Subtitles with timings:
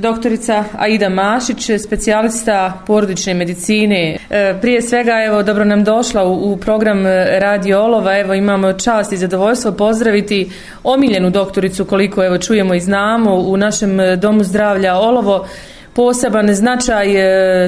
[0.00, 4.18] Doktorica Aida Mašić, specijalista porodične medicine.
[4.30, 8.18] E, prije svega, evo, dobro nam došla u, program e, Radio Olova.
[8.18, 10.50] Evo, imamo čast i zadovoljstvo pozdraviti
[10.84, 15.46] omiljenu doktoricu, koliko evo čujemo i znamo, u našem e, domu zdravlja Olovo
[15.94, 17.06] poseban značaj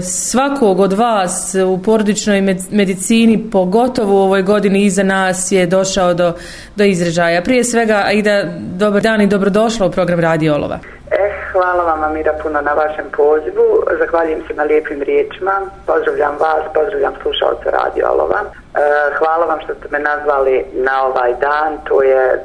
[0.02, 6.32] svakog od vas u porodičnoj medicini, pogotovo u ovoj godini iza nas je došao do,
[6.76, 7.42] do izražaja.
[7.42, 10.78] Prije svega, Aida, dobar dan i dobrodošla u program Radio Olova.
[11.10, 13.66] E, hvala vam Amira puno na vašem pozivu,
[13.98, 15.52] zahvaljujem se na lijepim riječima,
[15.86, 18.40] pozdravljam vas, pozdravljam slušalce Radio Olova.
[18.44, 18.80] Eh,
[19.18, 22.44] hvala vam što ste me nazvali na ovaj dan, to je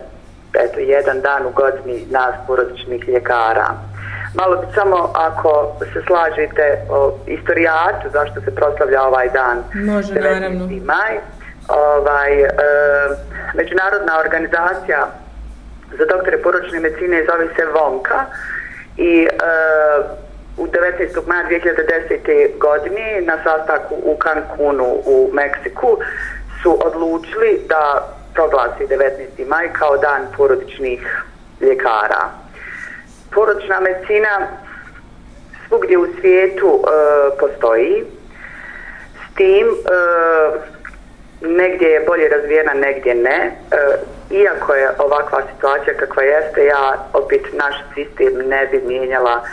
[0.54, 3.68] eto, jedan dan u godini nas porodičnih ljekara.
[4.34, 9.58] Malo bi samo ako se slažete o istorijatu zašto se proslavlja ovaj dan.
[9.74, 10.68] Može, naravno.
[10.86, 11.14] Maj.
[11.70, 12.50] Ovaj, e,
[13.54, 15.08] međunarodna organizacija
[15.98, 18.26] za doktore poročne medicine zove se VONKA
[18.98, 19.28] i e,
[20.58, 21.28] u 19.
[21.28, 22.58] maja 2010.
[22.58, 25.98] godine na sastanku u Cancunu u Meksiku
[26.64, 29.48] su odlučili da proglasi 19.
[29.48, 31.24] maj kao dan porodičnih
[31.62, 32.44] ljekara
[33.34, 34.48] porodična medicina
[35.68, 36.90] svugdje u svijetu e,
[37.40, 38.04] postoji
[39.16, 40.73] s tim e,
[41.44, 43.52] negdje je bolje razvijena negdje ne e,
[44.30, 49.44] iako je ovakva situacija kakva jeste ja opet naš sistem ne bi mijenjala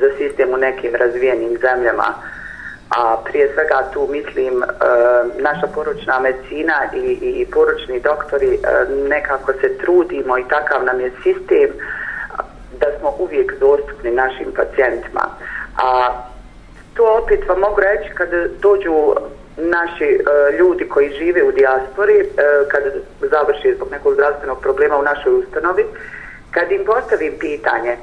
[0.00, 2.14] za sistem u nekim razvijenim zemljama
[2.90, 4.66] a prije svega tu mislim e,
[5.38, 8.58] naša poručna medicina i, i poručni doktori e,
[9.08, 11.70] nekako se trudimo i takav nam je sistem
[12.80, 15.24] da smo uvijek dostupni našim pacijentima.
[15.76, 16.12] A
[16.94, 19.14] to opet vam mogu reći kada dođu
[19.58, 20.18] naši e,
[20.58, 22.26] ljudi koji žive u dijaspori, e,
[22.68, 25.84] kada završi zbog nekog zdravstvenog problema u našoj ustanovi,
[26.50, 27.98] kad im postavim pitanje e,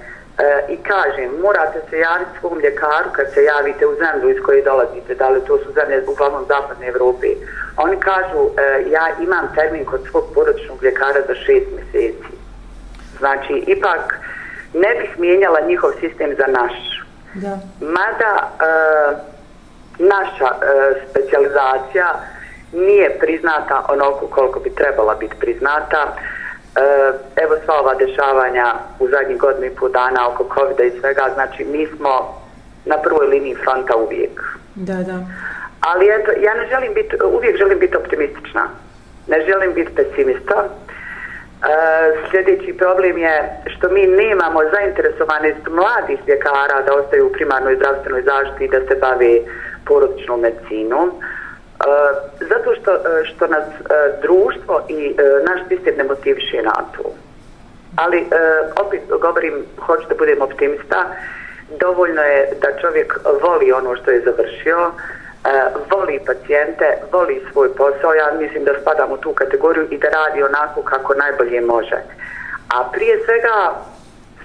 [0.69, 5.15] i kažem morate se javiti svom ljekaru kad se javite u zemlju iz koje dolazite,
[5.15, 7.27] da li to su zemlje uglavnom zapadne Evrope,
[7.77, 8.49] oni kažu
[8.91, 12.31] ja imam termin kod svog poročnog ljekara za šest mjeseci.
[13.19, 14.19] Znači, ipak
[14.73, 16.73] ne bih mijenjala njihov sistem za naš.
[17.33, 17.59] Da.
[17.81, 19.34] Mada e,
[19.99, 22.07] naša e, specializacija
[22.73, 26.15] nije priznata onoliko koliko bi trebala biti priznata.
[26.75, 26.81] E,
[27.35, 31.65] evo sva ova dešavanja u zadnjih godinu i pol dana oko covid i svega, znači
[31.65, 32.41] mi smo
[32.85, 34.41] na prvoj liniji fronta uvijek.
[34.75, 35.19] Da, da.
[35.81, 38.69] Ali eto, ja ne želim biti, uvijek želim biti optimistična.
[39.27, 40.63] Ne želim biti pesimista.
[40.63, 40.69] E,
[42.29, 48.65] sljedeći problem je što mi nemamo zainteresovanost mladih ljekara da ostaju u primarnoj zdravstvenoj zaštiti
[48.65, 49.39] i da se bave
[49.85, 51.09] porodičnom medicinom.
[51.09, 51.13] E,
[52.39, 53.73] zato što, e, što nas e,
[54.21, 57.03] društvo i e, naš sistem ne motiviše na to.
[57.95, 58.25] Ali
[58.85, 61.05] opet govorim, hoću da budem optimista,
[61.79, 64.91] dovoljno je da čovjek voli ono što je završio,
[65.45, 65.49] E,
[65.91, 70.43] voli pacijente, voli svoj posao, ja mislim da spadam u tu kategoriju i da radi
[70.43, 71.97] onako kako najbolje može.
[72.75, 73.73] A prije svega,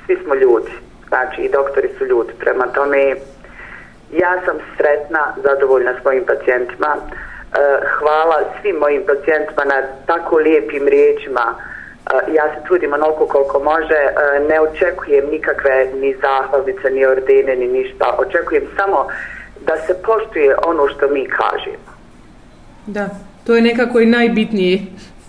[0.06, 0.72] svi smo ljudi,
[1.08, 3.14] znači i doktori su ljudi, prema tome
[4.12, 7.02] ja sam sretna, zadovoljna svojim pacijentima, e,
[7.98, 14.00] hvala svim mojim pacijentima na tako lijepim riječima, e, ja se trudim onoliko koliko može,
[14.04, 14.12] e,
[14.48, 19.06] ne očekujem nikakve ni zahvalnice, ni ordene, ni ništa, očekujem samo
[19.66, 21.90] da se poštuje ono što mi kažemo.
[22.86, 23.08] Da,
[23.46, 24.78] to je nekako i najbitnije.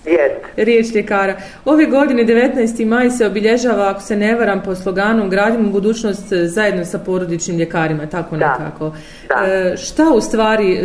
[0.06, 0.46] Jest.
[0.58, 1.36] Riječ ljekara.
[1.66, 2.86] Ove godine 19.
[2.86, 8.06] maj se obilježava, ako se ne varam, po sloganu Gradimo budućnost zajedno sa porodičnim ljekarima,
[8.08, 8.58] tako da.
[8.60, 8.92] nekako.
[9.28, 9.46] Da.
[9.48, 10.80] E, šta u stvari e,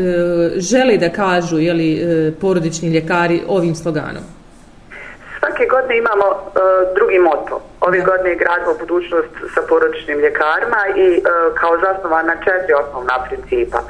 [0.56, 4.22] želi da kažu jeli, e, porodični ljekari ovim sloganom?
[5.38, 6.60] Svake godine imamo e,
[6.94, 7.60] drugi moto.
[7.80, 11.20] Ove godine gradimo budućnost sa porodičnim ljekarima i e,
[11.60, 13.80] kao zasnovan na četiri osnovna principa.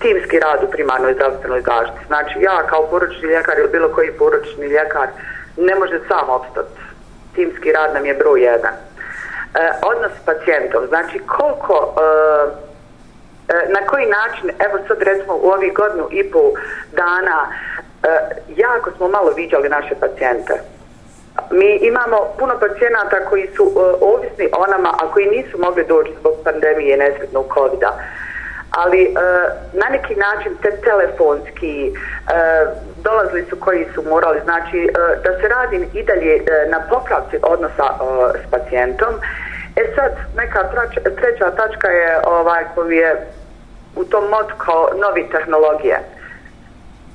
[0.00, 2.06] Timski rad u primarnoj zdravstvenoj zaštiti.
[2.06, 5.08] Znači ja kao poručni ljekar ili bilo koji poručni ljekar
[5.56, 6.80] ne može sam opstati.
[7.34, 8.74] Timski rad nam je broj jedan.
[8.74, 10.86] E, odnos s pacijentom.
[10.86, 11.94] Znači koliko...
[11.96, 12.70] E,
[13.54, 16.52] e na koji način, evo sad recimo u ovih godinu i pol
[16.92, 18.08] dana e,
[18.56, 20.54] jako smo malo viđali naše pacijente.
[21.50, 26.12] Mi imamo puno pacijenata koji su e, ovisni o nama, a koji nisu mogli doći
[26.20, 27.92] zbog pandemije nesretnog covid -a.
[28.70, 29.16] Ali uh,
[29.72, 35.48] na neki način te telefonski uh, dolazili su koji su morali, znači uh, da se
[35.48, 39.14] radi i dalje uh, na popravci odnosa uh, s pacijentom.
[39.76, 43.26] E sad, neka trač, treća tačka je ovaj koji je
[43.96, 45.98] u tom modu kao novi tehnologije.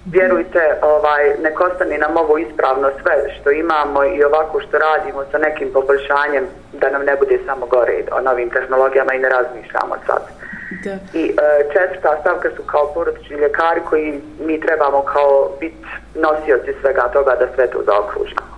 [0.06, 5.38] Vjerujte, ovaj, nek ostane nam ovo ispravno sve što imamo i ovako što radimo sa
[5.38, 10.35] nekim poboljšanjem da nam ne bude samo gore o novim tehnologijama i ne razmišljamo sad.
[10.84, 10.98] Da.
[11.20, 11.34] I e,
[11.74, 15.86] četvrta stavka su kao porodični ljekari koji mi trebamo kao biti
[16.16, 18.56] nosioci svega toga da sve to zaokružamo.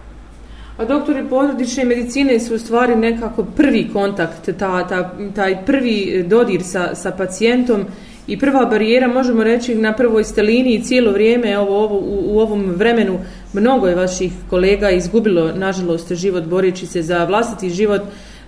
[0.77, 6.61] A doktori porodične medicine su u stvari nekako prvi kontakt, ta, ta, taj prvi dodir
[6.63, 7.85] sa, sa pacijentom
[8.27, 12.39] i prva barijera, možemo reći, na prvoj ste liniji cijelo vrijeme ovo, ovo, u, u
[12.39, 13.19] ovom vremenu
[13.53, 18.01] mnogo je vaših kolega izgubilo, nažalost, život boreći se za vlastiti život,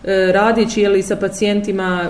[0.04, 2.02] e, radići jeli, sa pacijentima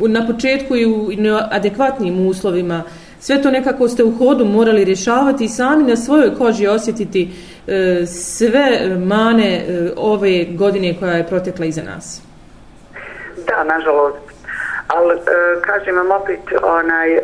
[0.00, 1.08] u, na početku i u
[1.50, 2.82] adekvatnim uslovima.
[3.20, 7.30] Sve to nekako ste u hodu morali rješavati i sami na svojoj koži osjetiti
[7.66, 12.22] e, sve mane e, ove godine koja je protekla iza nas.
[13.46, 14.16] Da, nažalost,
[14.88, 15.20] ali e,
[15.60, 17.20] kažem vam opet onaj e,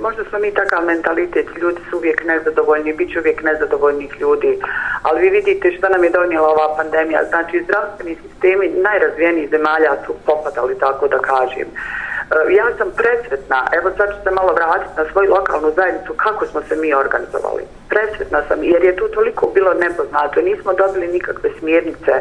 [0.00, 4.58] možda smo mi takav mentalitet ljudi su uvijek nezadovoljni bit će uvijek nezadovoljnih ljudi
[5.02, 10.14] ali vi vidite što nam je donijela ova pandemija znači zdravstveni sistemi najrazvijenijih zemalja su
[10.26, 15.04] popadali tako da kažem e, ja sam presretna, evo sad ću se malo vratiti na
[15.12, 17.62] svoju lokalnu zajednicu, kako smo se mi organizovali.
[17.88, 22.12] Presretna sam, jer je tu toliko bilo nepoznato, nismo dobili nikakve smjernice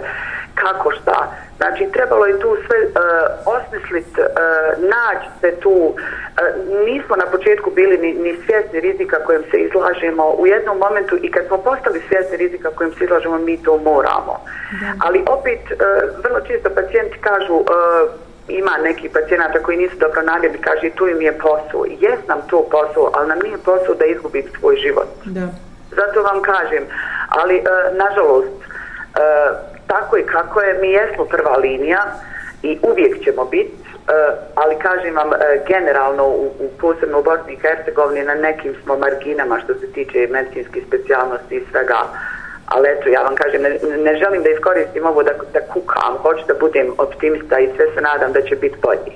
[0.63, 1.19] kako šta.
[1.57, 2.93] Znači, trebalo je tu sve uh,
[3.55, 4.27] osmisliti, uh,
[4.95, 5.69] naći se tu.
[5.69, 5.95] Uh,
[6.85, 10.23] nismo na početku bili ni, ni svjesni rizika kojem se izlažemo.
[10.37, 14.35] U jednom momentu i kad smo postali svjesni rizika kojem se izlažemo, mi to moramo.
[14.81, 14.87] Da.
[15.05, 15.77] Ali opet, uh,
[16.23, 17.53] vrlo često pacijenti kažu...
[17.53, 17.65] Uh,
[18.49, 21.85] ima neki pacijenata koji nisu dobro namjerni, kaže tu im je posao.
[21.99, 25.07] Jes nam to posao, ali nam nije posao da izgubim svoj život.
[25.25, 25.47] Da.
[25.91, 26.83] Zato vam kažem,
[27.29, 32.01] ali uh, nažalost, uh, tako i kako je, mi jesmo prva linija
[32.63, 34.13] i uvijek ćemo biti, e,
[34.55, 35.37] ali kažem vam, e,
[35.67, 40.27] generalno u, u posebno u Bosni i Hercegovini na nekim smo marginama što se tiče
[40.31, 41.99] medicinskih specijalnosti i svega,
[42.65, 43.71] ali eto, ja vam kažem, ne,
[44.07, 48.01] ne želim da iskoristim ovo da, da kukam, hoću da budem optimista i sve se
[48.01, 49.13] nadam da će biti bolji.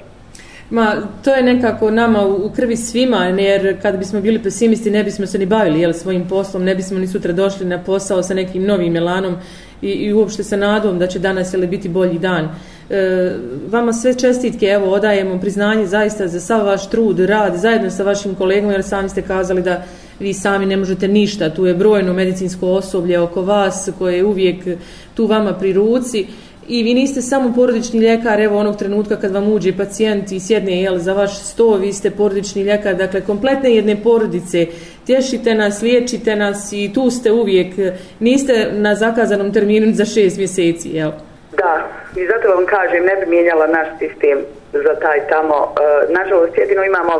[0.69, 5.26] Ma, to je nekako nama u krvi svima, jer kad bismo bili pesimisti ne bismo
[5.26, 8.64] se ni bavili jel, svojim poslom, ne bismo ni sutra došli na posao sa nekim
[8.64, 9.36] novim elanom
[9.83, 12.50] i, i uopšte sa nadom da će danas ili biti bolji dan.
[12.89, 13.35] E,
[13.69, 18.35] vama sve čestitke, evo, odajemo priznanje zaista za sav vaš trud, rad, zajedno sa vašim
[18.35, 19.83] kolegama, jer sami ste kazali da
[20.19, 24.65] vi sami ne možete ništa, tu je brojno medicinsko osoblje oko vas koje je uvijek
[25.13, 26.25] tu vama pri ruci
[26.68, 30.81] i vi niste samo porodični ljekar, evo onog trenutka kad vam uđe pacijent i sjedne
[30.81, 34.68] jel, za vaš sto, vi ste porodični ljekar, dakle kompletne jedne porodice,
[35.06, 37.74] tješite nas, liječite nas i tu ste uvijek,
[38.20, 41.12] niste na zakazanom terminu za šest mjeseci, jel?
[41.58, 44.38] Da, i zato vam kažem, ne bi mijenjala naš sistem
[44.74, 45.58] za taj tamo.
[45.64, 47.14] E, nažalost, jedino imamo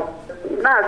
[0.50, 0.86] nas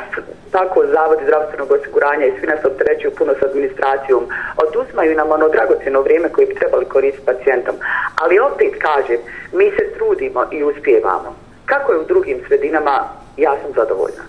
[0.51, 4.23] tako zavod zdravstvenog osiguranja i svi nas opterećuju puno s administracijom,
[4.65, 7.75] oduzmaju nam ono dragoceno vrijeme koje bi trebali koristiti pacijentom.
[8.21, 9.19] Ali opet kažem,
[9.53, 11.35] mi se trudimo i uspijevamo.
[11.65, 12.95] Kako je u drugim sredinama,
[13.37, 14.23] ja sam zadovoljna.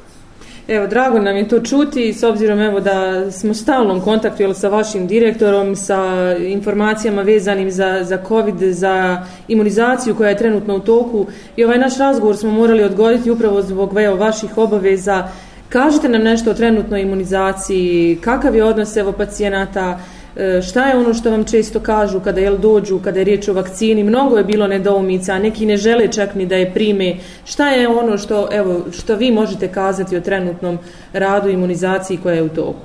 [0.68, 4.68] Evo, drago nam je to čuti, s obzirom evo, da smo stalnom kontaktu jel, sa
[4.68, 11.26] vašim direktorom, sa informacijama vezanim za, za COVID, za imunizaciju koja je trenutno u toku.
[11.56, 15.28] I ovaj naš razgovor smo morali odgoditi upravo zbog evo, vaših obaveza.
[15.68, 19.98] Kažite nam nešto o trenutnoj imunizaciji, kakav je odnos evo, pacijenata,
[20.36, 23.52] E, šta je ono što vam često kažu kada jel dođu, kada je riječ o
[23.52, 27.14] vakcini, mnogo je bilo nedoumica, neki ne žele čak ni da je prime.
[27.44, 30.78] Šta je ono što, evo, što vi možete kazati o trenutnom
[31.12, 32.80] radu imunizaciji koja je u toku?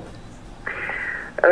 [1.42, 1.48] E,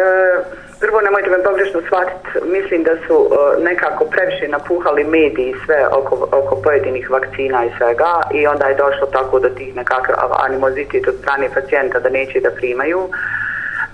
[0.81, 6.29] prvo, nemojte me pogrešno shvatiti, mislim da su e, nekako previše napuhali mediji sve oko,
[6.33, 11.15] oko pojedinih vakcina i svega i onda je došlo tako do tih nekakav animozitet od
[11.21, 13.01] strane pacijenta da neće da primaju.
[13.01, 13.40] E,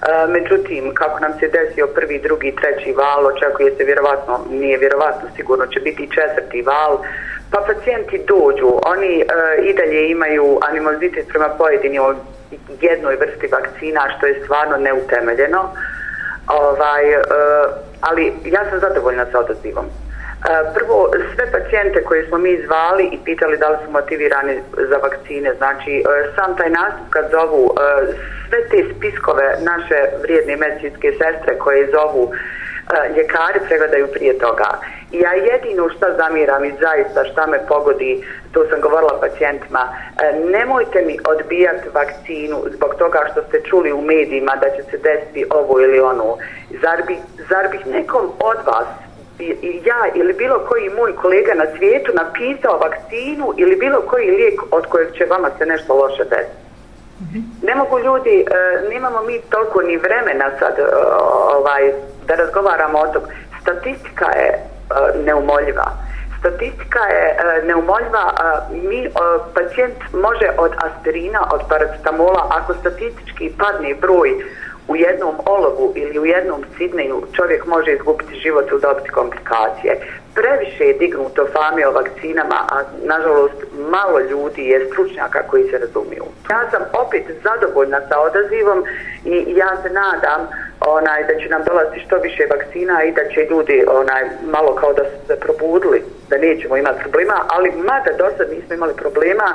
[0.07, 5.29] E, međutim, kako nam se desio prvi, drugi, treći val, očekuje se vjerovatno, nije vjerovatno,
[5.37, 6.99] sigurno će biti četvrti val,
[7.51, 9.25] pa pacijenti dođu, oni e,
[9.63, 12.15] i dalje imaju animozitet prema pojedinoj
[12.81, 15.71] jednoj vrsti vakcina, što je stvarno neutemeljeno,
[16.47, 17.21] ovaj, e,
[18.01, 19.87] ali ja sam zadovoljna sa odazivom.
[20.75, 24.61] Prvo, sve pacijente koje smo mi zvali i pitali da li su motivirani
[24.91, 26.03] za vakcine, znači e,
[26.35, 28.13] sam taj nastup kad zovu e,
[28.49, 32.37] sve te spiskove naše vrijedne medicinske sestre koje zovu e,
[33.17, 34.69] ljekari pregledaju prije toga.
[35.13, 39.89] Ja jedino šta zamiram i zaista šta me pogodi, to sam govorila pacijentima,
[40.51, 45.45] nemojte mi odbijati vakcinu zbog toga što ste čuli u medijima da će se desiti
[45.51, 46.37] ovo ili ono.
[46.83, 47.17] Zar bi,
[47.49, 49.06] zar bih nekom od vas
[49.85, 54.87] ja ili bilo koji moj kolega na svijetu napisao vakcinu ili bilo koji lijek od
[54.87, 56.67] kojeg će vama se nešto loše desiti.
[57.63, 58.45] Ne mogu ljudi, e,
[58.91, 60.83] nemamo mi toliko ni vremena sad e,
[61.57, 61.93] ovaj,
[62.27, 63.23] da razgovaramo o tom.
[63.61, 64.59] Statistika je e,
[65.25, 65.87] neumoljiva.
[66.39, 68.33] Statistika je e, neumoljiva.
[68.71, 69.11] Mi, e,
[69.55, 74.31] pacijent može od aspirina, od paracetamola, ako statistički padne broj
[74.89, 80.01] u jednom olovu ili u jednom sidneju čovjek može izgubiti život u dobiti komplikacije.
[80.35, 83.55] Previše je dignuto fame o vakcinama, a nažalost
[83.91, 86.25] malo ljudi je stručnjaka koji se razumiju.
[86.51, 88.85] Ja sam opet zadovoljna sa odazivom
[89.25, 90.49] i ja se nadam
[90.81, 94.93] onaj da će nam dolaziti što više vakcina i da će ljudi onaj malo kao
[94.93, 99.47] da su se probudili da nećemo imati problema, ali mada do sad nismo imali problema,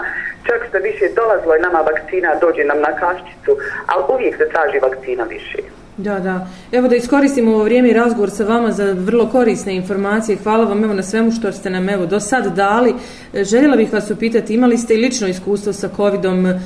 [0.47, 3.51] čak što više dolazilo je nama vakcina, dođe nam na kaščicu,
[3.85, 5.80] ali uvijek se traži vakcina više.
[5.97, 6.47] Da, da.
[6.71, 10.37] Evo da iskoristimo ovo vrijeme i razgovor sa vama za vrlo korisne informacije.
[10.43, 12.93] Hvala vam evo na svemu što ste nam evo do sad dali.
[13.33, 16.45] E, željela bih vas upitati, imali ste i lično iskustvo sa covidom?
[16.45, 16.59] E,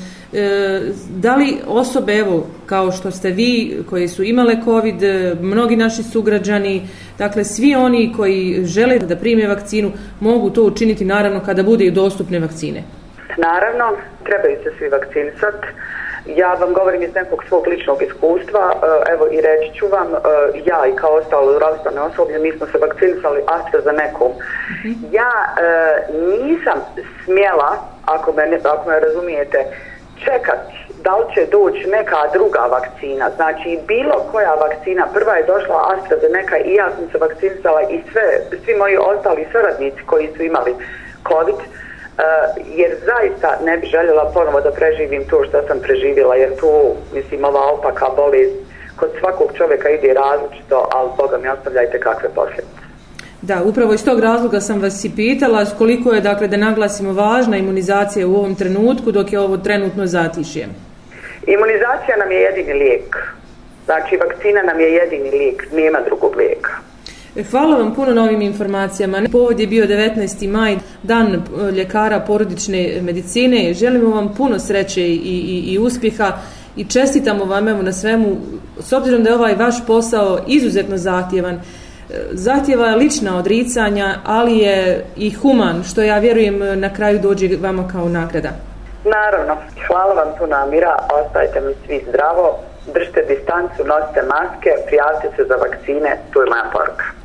[1.08, 6.02] da li osobe, evo, kao što ste vi, koji su imale covid, e, mnogi naši
[6.02, 11.84] sugrađani, dakle svi oni koji žele da prime vakcinu, mogu to učiniti naravno kada bude
[11.84, 12.82] i dostupne vakcine?
[13.38, 15.66] Naravno, trebaju se svi vakcinisati.
[16.26, 20.18] Ja vam govorim iz nekog svog ličnog iskustva, e, evo i reći ću vam, e,
[20.64, 24.26] ja i kao ostalo zdravstvene osoblje, mi smo se vakcinisali AstraZeneca.
[24.70, 24.92] Mhm.
[25.10, 25.62] Ja e,
[26.12, 26.78] nisam
[27.24, 29.58] smjela, ako me, ako me razumijete,
[30.24, 33.30] čekati da li će doći neka druga vakcina.
[33.36, 38.26] Znači, bilo koja vakcina, prva je došla AstraZeneca i ja sam se vakcinisala i sve,
[38.64, 40.74] svi moji ostali saradnici koji su imali
[41.28, 41.85] COVID, uh, Uh,
[42.76, 47.44] jer zaista ne bi željela ponovo da preživim to što sam preživjela, jer tu, mislim,
[47.44, 48.52] ova opaka boli
[48.96, 52.86] kod svakog čovjeka ide različito, ali Boga mi ostavljajte kakve posljedice.
[53.42, 57.56] Da, upravo iz tog razloga sam vas i pitala koliko je, dakle, da naglasimo važna
[57.56, 60.68] imunizacija u ovom trenutku dok je ovo trenutno zatišje.
[61.46, 63.16] Imunizacija nam je jedini lijek.
[63.84, 66.72] Znači, vakcina nam je jedini lijek, nema drugog lijeka.
[67.42, 69.22] Hvala vam puno na ovim informacijama.
[69.32, 70.48] Povod je bio 19.
[70.48, 73.74] maj, dan e, ljekara porodične medicine.
[73.74, 76.32] Želimo vam puno sreće i, i, i uspjeha
[76.76, 78.36] i čestitamo vam evo na svemu.
[78.80, 81.60] S obzirom da je ovaj vaš posao izuzetno zahtjevan, e,
[82.32, 87.88] zahtjeva lična odricanja, ali je i human, što ja vjerujem e, na kraju dođe vama
[87.88, 88.50] kao nagrada.
[89.04, 89.56] Naravno.
[89.86, 90.96] Hvala vam tu namira.
[91.12, 92.58] Ostajte mi svi zdravo.
[92.94, 96.18] Držite distancu, nosite maske, prijavite se za vakcine.
[96.32, 97.16] Tu je moja poruka.